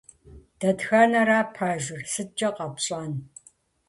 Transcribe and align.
Дэтхэнэра 0.59 1.39
пэжыр? 1.55 2.01
СыткӀэ 2.11 2.49
къэпщӀэн? 2.55 3.13